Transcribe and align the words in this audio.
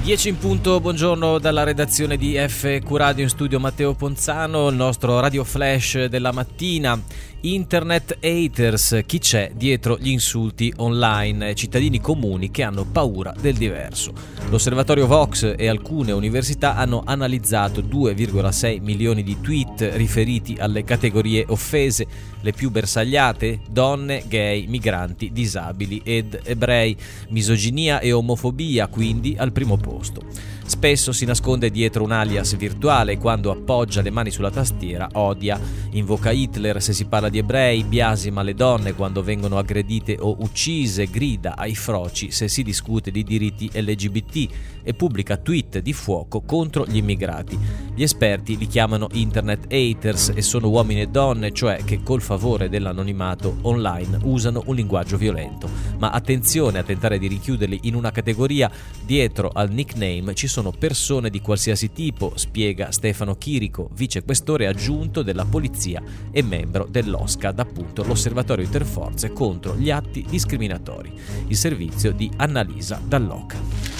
10 0.00 0.28
in 0.28 0.38
punto, 0.38 0.80
buongiorno 0.80 1.38
dalla 1.38 1.64
redazione 1.64 2.16
di 2.16 2.34
FQ 2.34 2.88
Radio 2.92 3.24
in 3.24 3.28
studio 3.28 3.58
Matteo 3.58 3.94
Ponzano, 3.94 4.68
il 4.68 4.76
nostro 4.76 5.18
radio 5.18 5.44
flash 5.44 6.04
della 6.04 6.30
mattina. 6.30 7.00
Internet 7.40 8.18
haters, 8.20 9.02
chi 9.06 9.20
c'è 9.20 9.52
dietro 9.54 9.96
gli 9.96 10.08
insulti 10.08 10.72
online, 10.78 11.54
cittadini 11.54 12.00
comuni 12.00 12.50
che 12.50 12.64
hanno 12.64 12.84
paura 12.84 13.32
del 13.40 13.54
diverso. 13.54 14.12
L'osservatorio 14.50 15.06
Vox 15.06 15.54
e 15.56 15.68
alcune 15.68 16.10
università 16.10 16.74
hanno 16.74 17.04
analizzato 17.06 17.80
2,6 17.80 18.82
milioni 18.82 19.22
di 19.22 19.40
tweet 19.40 19.90
riferiti 19.94 20.56
alle 20.58 20.82
categorie 20.82 21.44
offese, 21.46 22.06
le 22.40 22.52
più 22.52 22.72
bersagliate, 22.72 23.60
donne, 23.70 24.24
gay, 24.26 24.66
migranti, 24.66 25.30
disabili 25.32 26.00
ed 26.02 26.40
ebrei. 26.42 26.96
Misoginia 27.28 28.00
e 28.00 28.10
omofobia 28.10 28.88
quindi 28.88 29.36
al 29.38 29.52
primo 29.52 29.76
posto. 29.76 30.22
Spesso 30.68 31.12
si 31.12 31.24
nasconde 31.24 31.70
dietro 31.70 32.04
un 32.04 32.12
alias 32.12 32.54
virtuale 32.54 33.12
e 33.12 33.18
quando 33.18 33.50
appoggia 33.50 34.02
le 34.02 34.10
mani 34.10 34.30
sulla 34.30 34.50
tastiera 34.50 35.08
odia, 35.14 35.58
invoca 35.92 36.30
Hitler 36.30 36.82
se 36.82 36.92
si 36.92 37.06
parla 37.06 37.27
di 37.28 37.38
ebrei, 37.38 37.84
biasima 37.84 38.42
le 38.42 38.54
donne 38.54 38.94
quando 38.94 39.22
vengono 39.22 39.58
aggredite 39.58 40.16
o 40.18 40.36
uccise, 40.40 41.06
grida 41.06 41.56
ai 41.56 41.74
froci 41.74 42.30
se 42.30 42.48
si 42.48 42.62
discute 42.62 43.10
di 43.10 43.22
diritti 43.22 43.70
LGBT 43.72 44.48
e 44.82 44.94
pubblica 44.94 45.36
tweet 45.36 45.78
di 45.80 45.92
fuoco 45.92 46.40
contro 46.42 46.84
gli 46.86 46.96
immigrati. 46.96 47.87
Gli 47.98 48.04
esperti 48.04 48.56
li 48.56 48.68
chiamano 48.68 49.08
internet 49.14 49.72
haters 49.72 50.30
e 50.32 50.40
sono 50.40 50.68
uomini 50.68 51.00
e 51.00 51.08
donne, 51.08 51.50
cioè 51.50 51.82
che 51.84 52.00
col 52.04 52.22
favore 52.22 52.68
dell'anonimato 52.68 53.56
online 53.62 54.20
usano 54.22 54.62
un 54.66 54.76
linguaggio 54.76 55.16
violento. 55.16 55.68
Ma 55.98 56.10
attenzione 56.10 56.78
a 56.78 56.84
tentare 56.84 57.18
di 57.18 57.26
richiuderli 57.26 57.80
in 57.82 57.96
una 57.96 58.12
categoria, 58.12 58.70
dietro 59.04 59.50
al 59.52 59.72
nickname 59.72 60.36
ci 60.36 60.46
sono 60.46 60.70
persone 60.70 61.28
di 61.28 61.40
qualsiasi 61.40 61.90
tipo, 61.90 62.34
spiega 62.36 62.92
Stefano 62.92 63.34
Chirico, 63.34 63.90
vicequestore 63.94 64.68
aggiunto 64.68 65.24
della 65.24 65.44
polizia 65.44 66.00
e 66.30 66.40
membro 66.40 66.86
dell'OSCAD, 66.88 67.58
appunto 67.58 68.04
l'Osservatorio 68.04 68.64
Interforze 68.64 69.32
contro 69.32 69.74
gli 69.74 69.90
atti 69.90 70.24
discriminatori, 70.30 71.12
il 71.48 71.56
servizio 71.56 72.12
di 72.12 72.30
Annalisa 72.36 73.00
Dall'Oca. 73.04 73.97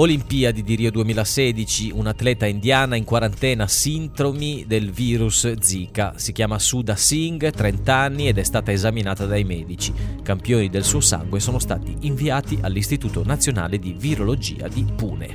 Olimpiadi 0.00 0.62
di 0.62 0.76
Rio 0.76 0.90
2016, 0.90 1.90
un'atleta 1.90 2.46
indiana 2.46 2.96
in 2.96 3.04
quarantena 3.04 3.66
sintomi 3.66 4.64
del 4.66 4.90
virus 4.90 5.52
Zika. 5.60 6.14
Si 6.16 6.32
chiama 6.32 6.58
Suda 6.58 6.96
Singh, 6.96 7.50
30 7.50 7.94
anni 7.94 8.26
ed 8.26 8.38
è 8.38 8.42
stata 8.42 8.72
esaminata 8.72 9.26
dai 9.26 9.44
medici. 9.44 9.92
Campioni 10.22 10.70
del 10.70 10.84
suo 10.84 11.00
sangue 11.00 11.38
sono 11.38 11.58
stati 11.58 11.94
inviati 12.00 12.58
all'Istituto 12.62 13.22
Nazionale 13.26 13.78
di 13.78 13.92
Virologia 13.92 14.68
di 14.68 14.86
Pune. 14.96 15.34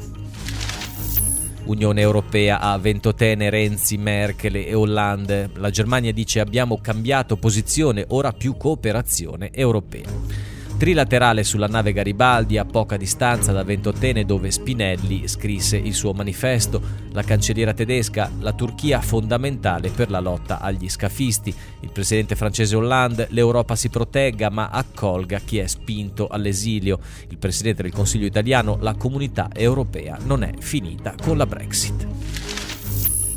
Unione 1.65 2.01
Europea 2.01 2.59
a 2.59 2.75
Ventotene, 2.79 3.51
Renzi, 3.51 3.97
Merkel 3.97 4.55
e 4.55 4.73
Hollande. 4.73 5.51
La 5.57 5.69
Germania 5.69 6.11
dice 6.11 6.39
abbiamo 6.39 6.79
cambiato 6.81 7.37
posizione, 7.37 8.03
ora 8.07 8.31
più 8.31 8.57
cooperazione 8.57 9.51
europea. 9.53 10.44
Trilaterale 10.77 11.45
sulla 11.45 11.67
nave 11.67 11.93
Garibaldi 11.93 12.57
a 12.57 12.65
poca 12.65 12.97
distanza 12.97 13.53
da 13.53 13.63
Ventotene 13.63 14.25
dove 14.25 14.51
Spinelli 14.51 15.25
scrisse 15.25 15.77
il 15.77 15.93
suo 15.93 16.11
manifesto, 16.11 16.81
la 17.13 17.23
cancelliera 17.23 17.73
tedesca, 17.73 18.29
la 18.39 18.51
Turchia 18.51 18.99
fondamentale 18.99 19.89
per 19.89 20.09
la 20.09 20.19
lotta 20.19 20.59
agli 20.59 20.89
scafisti, 20.89 21.55
il 21.79 21.91
presidente 21.91 22.35
francese 22.35 22.75
Hollande, 22.75 23.27
l'Europa 23.29 23.77
si 23.77 23.87
protegga 23.87 24.49
ma 24.49 24.67
accolga 24.67 25.39
chi 25.39 25.59
è 25.59 25.67
spinto 25.67 26.27
all'esilio, 26.27 26.99
il 27.29 27.37
presidente 27.37 27.81
del 27.81 27.93
Consiglio 27.93 28.25
italiano, 28.25 28.77
la 28.81 28.95
comunità 28.95 29.47
europea 29.53 30.17
non 30.25 30.43
è 30.43 30.51
finita 30.59 31.15
con 31.23 31.37
la 31.37 31.45
Brexit. 31.45 32.14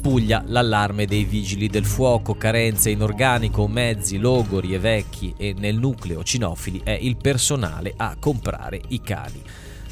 Puglia 0.09 0.43
l'allarme 0.47 1.05
dei 1.05 1.25
vigili 1.25 1.69
del 1.69 1.85
fuoco, 1.85 2.35
carenze 2.35 2.89
in 2.89 3.03
organico, 3.03 3.69
mezzi, 3.69 4.17
logori 4.17 4.73
e 4.73 4.79
vecchi 4.79 5.35
e 5.37 5.55
nel 5.55 5.77
nucleo 5.77 6.25
cinofili 6.25 6.81
è 6.83 6.97
il 6.99 7.19
personale 7.19 7.93
a 7.95 8.17
comprare 8.19 8.81
i 8.89 9.03
cani. 9.03 9.43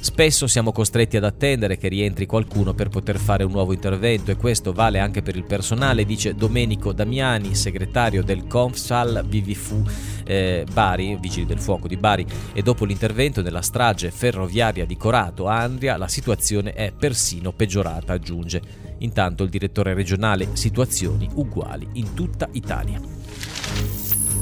Spesso 0.00 0.46
siamo 0.46 0.72
costretti 0.72 1.18
ad 1.18 1.24
attendere 1.24 1.76
che 1.76 1.88
rientri 1.88 2.24
qualcuno 2.24 2.72
per 2.72 2.88
poter 2.88 3.18
fare 3.18 3.44
un 3.44 3.50
nuovo 3.50 3.74
intervento 3.74 4.30
e 4.30 4.36
questo 4.36 4.72
vale 4.72 5.00
anche 5.00 5.20
per 5.20 5.36
il 5.36 5.44
personale, 5.44 6.06
dice 6.06 6.34
Domenico 6.34 6.94
Damiani, 6.94 7.54
segretario 7.54 8.22
del 8.22 8.46
Confsal 8.46 9.22
BVFU 9.22 9.84
eh, 10.24 10.64
Bari, 10.72 11.18
Vigili 11.20 11.44
del 11.44 11.60
Fuoco 11.60 11.88
di 11.88 11.98
Bari, 11.98 12.24
e 12.54 12.62
dopo 12.62 12.86
l'intervento 12.86 13.42
della 13.42 13.60
strage 13.60 14.10
ferroviaria 14.10 14.86
di 14.86 14.96
Corato 14.96 15.46
a 15.46 15.60
Andria 15.60 15.98
la 15.98 16.08
situazione 16.08 16.72
è 16.72 16.90
persino 16.90 17.52
peggiorata, 17.52 18.14
aggiunge. 18.14 18.85
Intanto 18.98 19.44
il 19.44 19.50
direttore 19.50 19.94
regionale 19.94 20.48
situazioni 20.54 21.28
uguali 21.34 21.88
in 21.94 22.14
tutta 22.14 22.48
Italia. 22.52 23.00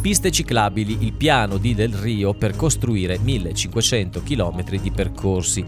Piste 0.00 0.30
ciclabili, 0.30 0.98
il 1.00 1.14
piano 1.14 1.56
di 1.56 1.74
Del 1.74 1.94
Rio 1.94 2.34
per 2.34 2.54
costruire 2.54 3.18
1500 3.18 4.22
km 4.22 4.78
di 4.78 4.90
percorsi. 4.90 5.64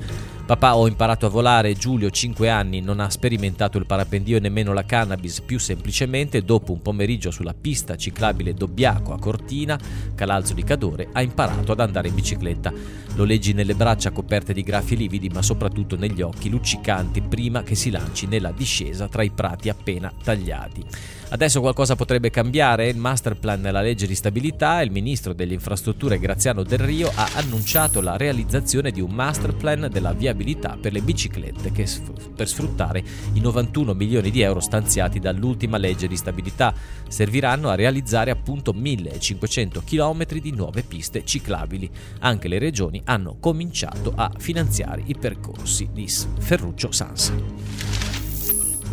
Papà 0.47 0.77
ho 0.77 0.87
imparato 0.87 1.27
a 1.27 1.29
volare, 1.29 1.75
Giulio 1.75 2.09
5 2.09 2.49
anni 2.49 2.81
non 2.81 3.01
ha 3.01 3.11
sperimentato 3.11 3.79
il 3.79 3.85
parapendio 3.85 4.37
e 4.37 4.41
nemmeno 4.41 4.73
la 4.73 4.85
cannabis, 4.85 5.41
più 5.41 5.59
semplicemente 5.59 6.45
dopo 6.45 6.71
un 6.71 6.81
pomeriggio 6.81 7.33
sulla 7.33 7.53
pista 7.53 7.97
ciclabile 7.97 8.55
Dobbiaco 8.55 9.13
a 9.13 9.19
Cortina, 9.19 9.77
Calalzo 10.15 10.55
di 10.55 10.63
Cadore, 10.63 11.09
ha 11.11 11.21
imparato 11.21 11.73
ad 11.73 11.81
andare 11.81 12.07
in 12.07 12.15
bicicletta. 12.15 12.73
Lo 13.17 13.25
leggi 13.25 13.55
nelle 13.55 13.75
braccia 13.75 14.13
coperte 14.13 14.53
di 14.53 14.63
graffi 14.63 14.97
lividi 14.97 15.31
ma 15.31 15.43
soprattutto 15.43 15.97
negli 15.97 16.23
occhi 16.23 16.49
luccicanti 16.49 17.23
prima 17.23 17.65
che 17.65 17.75
si 17.75 17.91
lanci 17.91 18.27
nella 18.27 18.53
discesa 18.53 19.09
tra 19.09 19.25
i 19.25 19.31
prati 19.31 19.69
appena 19.69 20.13
tagliati. 20.23 20.85
Adesso 21.29 21.61
qualcosa 21.61 21.97
potrebbe 21.97 22.31
cambiare, 22.31 22.89
il 22.89 22.99
master 22.99 23.35
plan 23.37 23.61
nella 23.61 23.81
legge 23.81 24.07
di 24.07 24.15
stabilità, 24.15 24.81
il 24.81 24.93
ministro 24.93 25.33
delle 25.33 25.55
infrastrutture 25.55 26.21
Graziano 26.21 26.63
Del 26.63 26.79
Rio 26.79 27.11
ha 27.13 27.31
annunciato 27.35 28.01
la 28.01 28.17
realizzazione 28.17 28.93
di 28.93 29.01
un 29.01 29.11
master 29.11 29.53
plan 29.57 29.89
della 29.91 30.13
viabilità 30.37 30.77
per 30.81 30.93
le 30.93 31.01
biciclette 31.01 31.73
che, 31.73 31.89
per 32.35 32.47
sfruttare 32.47 33.03
i 33.33 33.41
91 33.41 33.95
milioni 33.95 34.31
di 34.31 34.43
euro 34.43 34.61
stanziati 34.61 35.19
dall'ultima 35.19 35.79
legge 35.79 36.07
di 36.07 36.17
stabilità 36.17 36.75
serviranno 37.09 37.71
a 37.71 37.75
realizzare 37.75 38.31
appunto 38.31 38.73
1500 38.73 39.83
km 39.85 40.27
di 40.39 40.53
nuove 40.53 40.83
piste 40.83 41.25
ciclabili. 41.25 41.91
Anche 42.21 42.49
le 42.49 42.59
regioni 42.59 43.01
hanno 43.05 43.39
cominciato 43.41 44.13
a 44.15 44.31
finanziare 44.37 45.03
i 45.07 45.17
percorsi 45.19 45.89
di 45.93 46.07
Ferruccio 46.39 46.93
Sansa. 46.93 48.06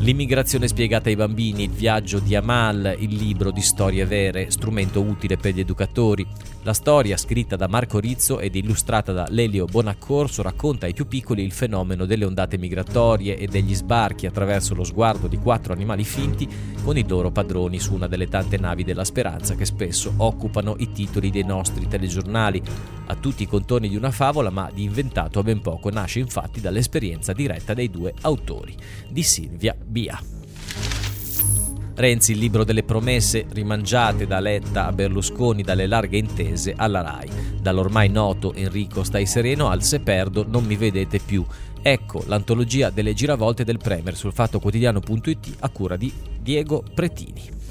L'immigrazione 0.04 0.68
spiegata 0.68 1.08
ai 1.08 1.16
bambini, 1.16 1.64
il 1.64 1.70
viaggio 1.70 2.20
di 2.20 2.36
Amal, 2.36 2.98
il 3.00 3.16
libro 3.16 3.52
di 3.52 3.62
storie 3.62 4.06
vere, 4.06 4.52
strumento 4.52 5.00
utile 5.00 5.38
per 5.38 5.54
gli 5.54 5.62
educatori. 5.62 6.28
La 6.64 6.74
storia, 6.74 7.16
scritta 7.16 7.56
da 7.56 7.70
Marco 7.70 8.00
Rizzo 8.00 8.42
ed 8.42 8.56
illustrata 8.56 9.14
da 9.14 9.28
Lelio 9.30 9.64
Bonaccorso, 9.64 10.42
racconta 10.42 10.88
ai 10.88 10.94
più 10.94 11.08
piccoli 11.08 11.42
il 11.42 11.54
fenomeno 11.54 12.06
delle 12.06 12.26
ondate 12.26 12.58
migratorie 12.58 13.38
e 13.38 13.48
degli 13.48 13.74
sbarchi 13.74 14.26
attraverso 14.26 14.76
lo 14.76 14.84
sguardo 14.84 15.28
di 15.28 15.38
quattro 15.38 15.72
animali 15.72 16.04
finti 16.04 16.50
con 16.84 16.98
i 16.98 17.08
loro 17.08 17.32
padroni 17.32 17.80
su 17.80 17.94
una 17.94 18.08
delle 18.08 18.28
tante 18.28 18.58
navi 18.58 18.84
della 18.84 19.06
speranza 19.06 19.56
che 19.56 19.64
spesso 19.64 20.14
occupano 20.18 20.76
i 20.80 20.92
titoli 20.92 21.32
dei 21.32 21.46
nostri 21.46 21.88
telegiornali. 21.88 22.62
A 23.06 23.16
tutti 23.16 23.44
i 23.44 23.48
contorni 23.48 23.88
di 23.88 23.96
una 23.96 24.12
favola, 24.12 24.50
ma 24.50 24.70
di 24.74 24.84
inventato 24.84 25.40
a 25.40 25.44
ben 25.44 25.62
poco, 25.62 25.90
nasce 25.90 26.20
infatti 26.20 26.60
dall'esperienza 26.60 27.32
diretta 27.32 27.74
dei 27.74 27.90
due 27.90 28.14
autori, 28.22 28.76
di 29.10 29.24
Silvia 29.24 29.76
Bia. 29.94 30.20
Renzi, 31.96 32.32
il 32.32 32.40
libro 32.40 32.64
delle 32.64 32.82
promesse 32.82 33.46
rimangiate 33.52 34.26
da 34.26 34.40
Letta 34.40 34.88
a 34.88 34.92
Berlusconi 34.92 35.62
dalle 35.62 35.86
larghe 35.86 36.18
intese 36.18 36.74
alla 36.76 37.02
RAI. 37.02 37.30
Dall'ormai 37.62 38.10
noto 38.10 38.56
Enrico 38.56 39.04
Stai 39.04 39.28
Sereno 39.28 39.70
al 39.70 39.84
Se 39.84 40.00
perdo 40.00 40.46
non 40.48 40.66
mi 40.66 40.78
vedete 40.78 41.20
più. 41.20 41.46
Ecco 41.80 42.24
l'antologia 42.26 42.90
delle 42.90 43.14
giravolte 43.14 43.64
del 43.64 43.78
Premier 43.78 44.16
sul 44.16 44.34
fatto 44.34 44.60
quotidiano.it 44.60 45.58
a 45.60 45.70
cura 45.70 45.96
di 45.96 46.12
Diego 46.42 46.84
Pretini. 46.92 47.63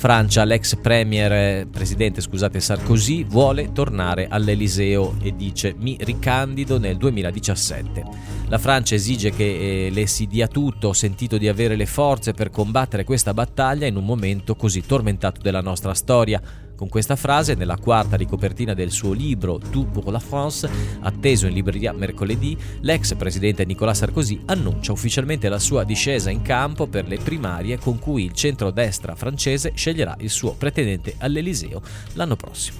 Francia, 0.00 0.44
l'ex 0.44 0.76
premier, 0.76 1.66
presidente 1.66 2.22
scusate, 2.22 2.58
Sarkozy, 2.58 3.22
vuole 3.22 3.70
tornare 3.72 4.28
all'Eliseo 4.30 5.16
e 5.20 5.36
dice 5.36 5.74
mi 5.76 5.98
ricandido 6.00 6.78
nel 6.78 6.96
2017. 6.96 8.04
La 8.48 8.56
Francia 8.56 8.94
esige 8.94 9.30
che 9.30 9.88
eh, 9.88 9.90
le 9.90 10.06
si 10.06 10.26
dia 10.26 10.48
tutto, 10.48 10.88
ho 10.88 10.92
sentito 10.94 11.36
di 11.36 11.48
avere 11.48 11.76
le 11.76 11.84
forze 11.84 12.32
per 12.32 12.48
combattere 12.48 13.04
questa 13.04 13.34
battaglia 13.34 13.86
in 13.86 13.96
un 13.96 14.06
momento 14.06 14.56
così 14.56 14.86
tormentato 14.86 15.42
della 15.42 15.60
nostra 15.60 15.92
storia. 15.92 16.40
Con 16.80 16.88
questa 16.88 17.14
frase, 17.14 17.54
nella 17.56 17.76
quarta 17.76 18.16
ricopertina 18.16 18.72
del 18.72 18.90
suo 18.90 19.12
libro 19.12 19.58
Tout 19.58 19.90
pour 19.90 20.10
la 20.10 20.18
France, 20.18 20.66
atteso 21.00 21.46
in 21.46 21.52
libreria 21.52 21.92
mercoledì, 21.92 22.56
l'ex 22.80 23.14
presidente 23.16 23.66
Nicolas 23.66 23.98
Sarkozy 23.98 24.40
annuncia 24.46 24.90
ufficialmente 24.90 25.50
la 25.50 25.58
sua 25.58 25.84
discesa 25.84 26.30
in 26.30 26.40
campo 26.40 26.86
per 26.86 27.06
le 27.06 27.18
primarie 27.18 27.78
con 27.78 27.98
cui 27.98 28.24
il 28.24 28.32
centro-destra 28.32 29.14
francese 29.14 29.72
sceglierà 29.74 30.16
il 30.20 30.30
suo 30.30 30.54
pretendente 30.54 31.16
all'Eliseo 31.18 31.82
l'anno 32.14 32.36
prossimo. 32.36 32.78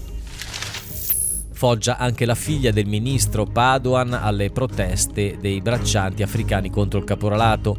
Foggia 1.51 1.99
anche 1.99 2.25
la 2.25 2.35
figlia 2.35 2.71
del 2.71 2.87
ministro 2.87 3.45
Padoan 3.45 4.15
alle 4.15 4.49
proteste 4.49 5.37
dei 5.39 5.61
braccianti 5.61 6.23
africani 6.23 6.71
contro 6.71 6.99
il 6.99 7.05
caporalato. 7.05 7.77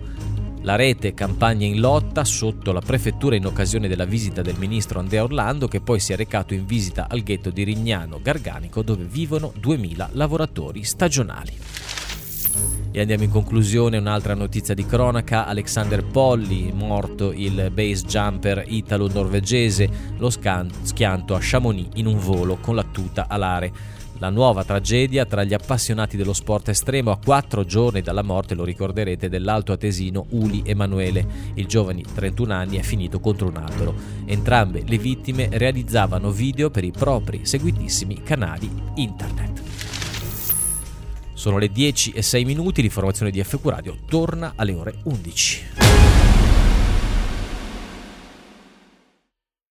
La 0.63 0.75
rete 0.75 1.15
Campagna 1.15 1.65
in 1.65 1.79
lotta 1.79 2.23
sotto 2.23 2.71
la 2.71 2.81
prefettura 2.81 3.35
in 3.35 3.47
occasione 3.47 3.87
della 3.87 4.05
visita 4.05 4.43
del 4.43 4.59
ministro 4.59 4.99
Andrea 4.99 5.23
Orlando 5.23 5.67
che 5.67 5.81
poi 5.81 5.99
si 5.99 6.13
è 6.13 6.15
recato 6.15 6.53
in 6.53 6.67
visita 6.67 7.07
al 7.09 7.21
ghetto 7.21 7.49
di 7.49 7.63
Rignano 7.63 8.19
Garganico 8.21 8.83
dove 8.83 9.03
vivono 9.03 9.51
2000 9.59 10.09
lavoratori 10.13 10.83
stagionali. 10.83 11.57
E 12.91 12.99
andiamo 12.99 13.23
in 13.23 13.31
conclusione, 13.31 13.97
un'altra 13.97 14.35
notizia 14.35 14.75
di 14.75 14.85
cronaca, 14.85 15.47
Alexander 15.47 16.05
Polli, 16.05 16.71
morto 16.71 17.31
il 17.31 17.71
base 17.73 18.05
jumper 18.05 18.63
italo-norvegese, 18.67 19.89
lo 20.17 20.29
schianto 20.29 21.33
a 21.33 21.39
Chamonix 21.41 21.87
in 21.95 22.05
un 22.05 22.19
volo 22.19 22.57
con 22.57 22.75
la 22.75 22.83
tuta 22.83 23.25
alare. 23.27 23.99
La 24.21 24.29
nuova 24.29 24.63
tragedia 24.63 25.25
tra 25.25 25.43
gli 25.43 25.55
appassionati 25.55 26.15
dello 26.15 26.33
sport 26.33 26.69
estremo 26.69 27.09
a 27.09 27.17
quattro 27.17 27.65
giorni 27.65 28.03
dalla 28.03 28.21
morte, 28.21 28.53
lo 28.53 28.63
ricorderete, 28.63 29.29
dell'alto 29.29 29.71
atesino 29.71 30.27
Uli 30.29 30.61
Emanuele. 30.63 31.25
Il 31.55 31.65
giovane 31.65 32.03
31 32.03 32.53
anni 32.53 32.77
è 32.77 32.83
finito 32.83 33.19
contro 33.19 33.47
un 33.47 33.57
albero. 33.57 33.95
Entrambe 34.25 34.83
le 34.85 34.99
vittime 34.99 35.49
realizzavano 35.51 36.29
video 36.29 36.69
per 36.69 36.83
i 36.83 36.91
propri 36.91 37.47
seguitissimi 37.47 38.21
canali 38.21 38.69
internet. 38.93 39.59
Sono 41.33 41.57
le 41.57 41.69
10 41.69 42.11
e 42.11 42.21
6 42.21 42.45
minuti, 42.45 42.83
l'informazione 42.83 43.31
di 43.31 43.43
FQ 43.43 43.65
Radio 43.69 43.97
torna 44.05 44.53
alle 44.55 44.73
ore 44.73 44.97
11. 45.05 45.70